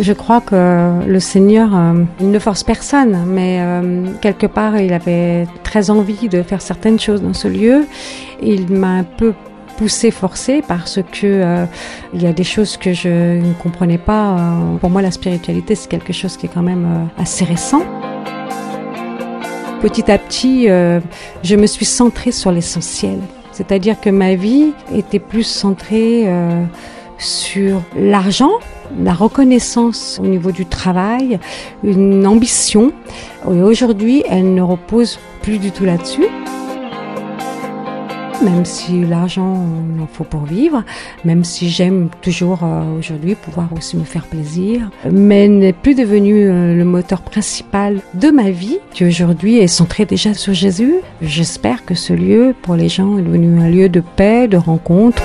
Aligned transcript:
Je 0.00 0.14
crois 0.14 0.40
que 0.40 1.04
le 1.06 1.20
Seigneur, 1.20 1.76
euh, 1.76 2.04
ne 2.20 2.38
force 2.38 2.64
personne, 2.64 3.24
mais 3.26 3.58
euh, 3.60 4.06
quelque 4.22 4.46
part, 4.46 4.78
il 4.80 4.94
avait 4.94 5.46
très 5.62 5.90
envie 5.90 6.30
de 6.30 6.42
faire 6.42 6.62
certaines 6.62 6.98
choses 6.98 7.20
dans 7.20 7.34
ce 7.34 7.48
lieu. 7.48 7.84
Il 8.42 8.72
m'a 8.72 8.92
un 8.92 9.04
peu 9.04 9.34
poussé, 9.76 10.10
forcé, 10.10 10.62
parce 10.66 11.00
que 11.12 11.26
euh, 11.26 11.66
il 12.14 12.22
y 12.22 12.26
a 12.26 12.32
des 12.32 12.44
choses 12.44 12.78
que 12.78 12.94
je 12.94 13.08
ne 13.40 13.52
comprenais 13.62 13.98
pas. 13.98 14.38
Pour 14.80 14.88
moi, 14.88 15.02
la 15.02 15.10
spiritualité, 15.10 15.74
c'est 15.74 15.88
quelque 15.88 16.14
chose 16.14 16.38
qui 16.38 16.46
est 16.46 16.50
quand 16.52 16.62
même 16.62 17.10
assez 17.18 17.44
récent. 17.44 17.82
Petit 19.82 20.10
à 20.10 20.16
petit, 20.16 20.66
je 20.66 21.56
me 21.56 21.66
suis 21.66 21.86
centrée 21.86 22.32
sur 22.32 22.52
l'essentiel. 22.52 23.18
C'est-à-dire 23.52 24.00
que 24.00 24.08
ma 24.08 24.34
vie 24.34 24.72
était 24.94 25.18
plus 25.18 25.44
centrée 25.44 26.26
sur 27.20 27.82
l'argent, 27.96 28.52
la 29.02 29.12
reconnaissance 29.12 30.18
au 30.22 30.26
niveau 30.26 30.50
du 30.50 30.66
travail, 30.66 31.38
une 31.84 32.26
ambition. 32.26 32.92
Et 33.46 33.62
aujourd'hui, 33.62 34.24
elle 34.28 34.54
ne 34.54 34.62
repose 34.62 35.18
plus 35.42 35.58
du 35.58 35.70
tout 35.70 35.84
là-dessus. 35.84 36.26
Même 38.42 38.64
si 38.64 39.04
l'argent, 39.04 39.66
il 39.94 40.00
en 40.00 40.06
faut 40.06 40.24
pour 40.24 40.44
vivre, 40.44 40.82
même 41.26 41.44
si 41.44 41.68
j'aime 41.68 42.08
toujours 42.22 42.60
euh, 42.62 42.98
aujourd'hui 42.98 43.34
pouvoir 43.34 43.68
aussi 43.76 43.98
me 43.98 44.04
faire 44.04 44.24
plaisir, 44.24 44.90
mais 45.10 45.46
n'est 45.46 45.74
plus 45.74 45.94
devenu 45.94 46.48
euh, 46.48 46.74
le 46.74 46.84
moteur 46.86 47.20
principal 47.20 48.00
de 48.14 48.30
ma 48.30 48.50
vie, 48.50 48.78
qui 48.94 49.04
aujourd'hui 49.04 49.58
est 49.58 49.66
centré 49.66 50.06
déjà 50.06 50.32
sur 50.32 50.54
Jésus. 50.54 50.94
J'espère 51.20 51.84
que 51.84 51.94
ce 51.94 52.14
lieu, 52.14 52.54
pour 52.62 52.76
les 52.76 52.88
gens, 52.88 53.18
est 53.18 53.22
devenu 53.22 53.60
un 53.60 53.68
lieu 53.68 53.90
de 53.90 54.00
paix, 54.00 54.48
de 54.48 54.56
rencontre. 54.56 55.22